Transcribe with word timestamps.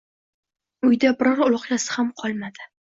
Uyda 0.89 1.13
biror 1.21 1.45
uloqchasi 1.51 1.97
ham 2.01 2.13
qolmadi 2.25 2.71